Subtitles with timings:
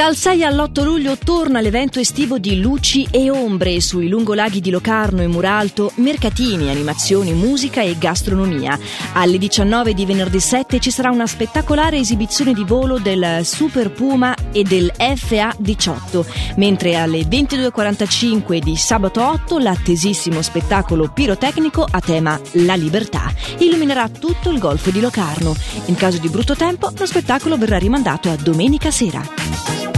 [0.00, 5.20] Dal 6 all'8 luglio torna l'evento estivo di Luci e Ombre sui lungolaghi di Locarno
[5.20, 8.78] e Muralto, mercatini, animazioni, musica e gastronomia.
[9.12, 14.34] Alle 19 di venerdì 7 ci sarà una spettacolare esibizione di volo del Super Puma
[14.52, 22.74] e del FA18, mentre alle 22.45 di sabato 8 l'attesissimo spettacolo pirotecnico a tema La
[22.74, 25.54] Libertà illuminerà tutto il golfo di Locarno.
[25.86, 29.89] In caso di brutto tempo, lo spettacolo verrà rimandato a domenica sera.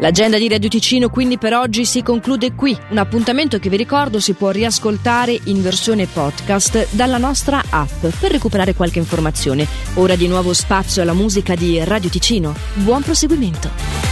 [0.00, 2.76] L'agenda di Radio Ticino quindi per oggi si conclude qui.
[2.90, 8.32] Un appuntamento che vi ricordo si può riascoltare in versione podcast dalla nostra app per
[8.32, 9.66] recuperare qualche informazione.
[9.94, 12.54] Ora di nuovo spazio alla musica di Radio Ticino.
[12.74, 14.03] Buon proseguimento.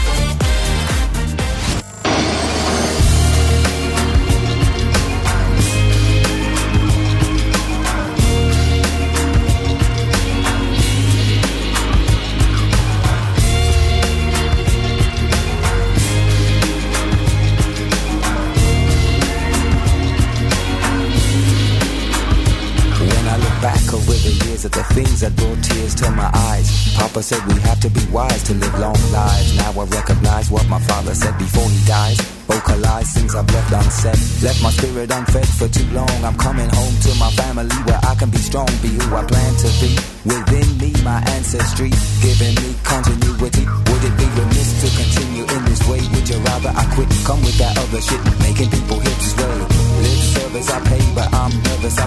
[24.65, 26.95] Of the things that brought tears to my eyes.
[26.95, 29.57] Papa said we have to be wise to live long lives.
[29.57, 32.21] Now I recognize what my father said before he dies.
[32.47, 34.19] Vocalize things I've left unsaid.
[34.43, 36.15] Left my spirit unfed for too long.
[36.23, 39.53] I'm coming home to my family where I can be strong, be who I plan
[39.67, 39.91] to be.
[40.31, 41.91] Within me, my ancestry,
[42.23, 43.67] giving me continuity.
[43.67, 46.03] Would it be remiss to continue in this way?
[46.15, 47.09] Would you rather I quit?
[47.27, 49.72] Come with that other shit, making people hips sway.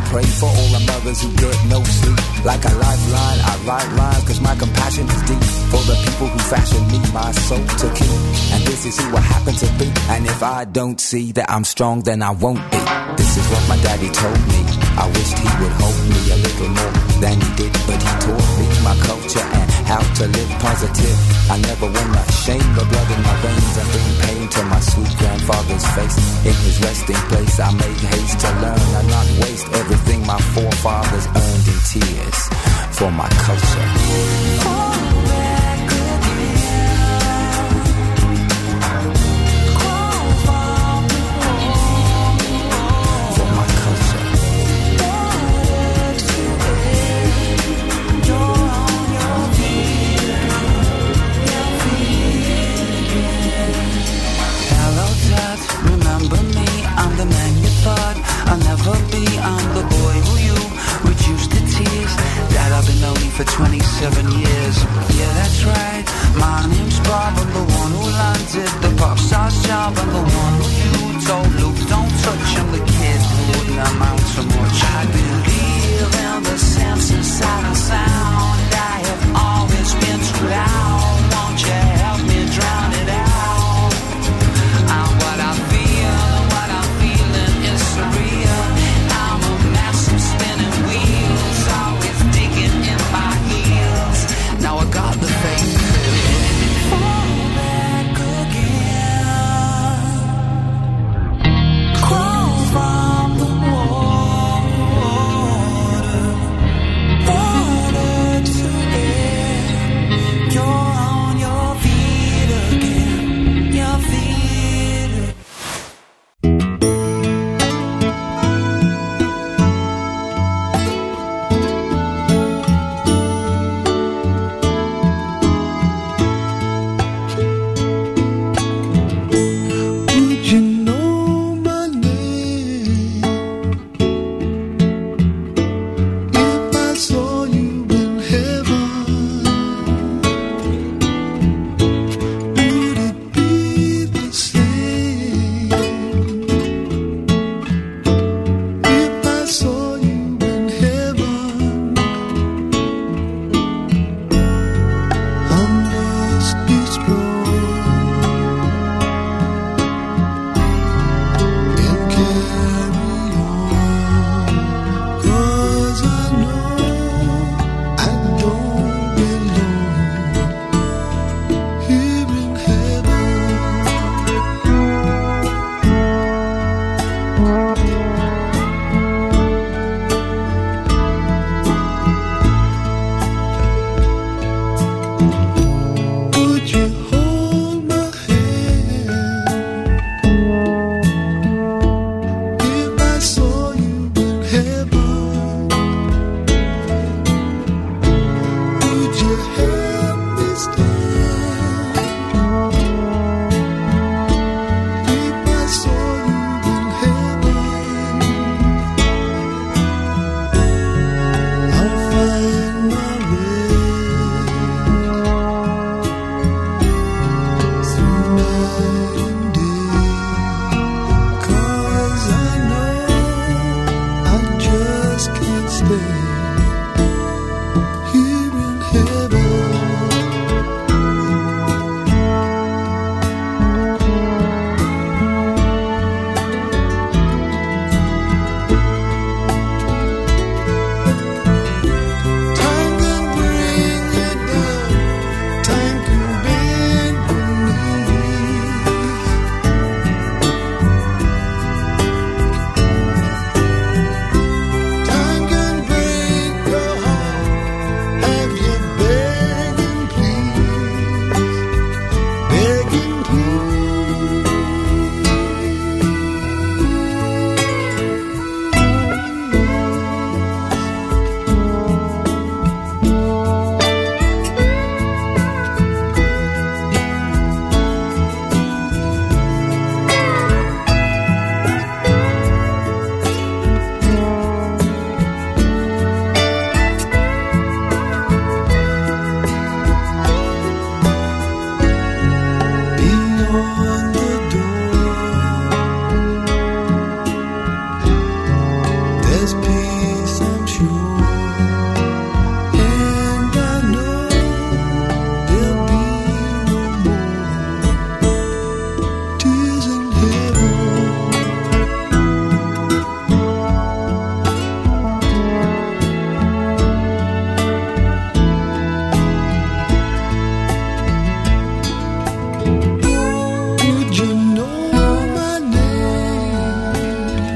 [0.06, 2.20] Pray for all the mothers who get no sleep.
[2.46, 5.44] Like a lifeline, I write lines cause my compassion is deep.
[5.72, 8.20] For the people who fashion me, my soul to keep.
[8.54, 9.88] And this is who I happen to be.
[10.10, 12.78] And if I don't see that I'm strong, then I won't be.
[13.18, 16.72] This is what my daddy told me I wished he would hold me a little
[16.74, 21.18] more than he did But he taught me my culture and how to live positive.
[21.46, 25.14] I never wanna shame the blood in my veins And bring pain to my sweet
[25.22, 26.18] grandfather's face.
[26.42, 31.28] In his resting place I made haste to learn And not waste everything my forefathers
[31.38, 32.40] earned in tears
[32.98, 33.88] for my culture.
[34.66, 34.95] Oh.
[64.00, 64.45] seven years.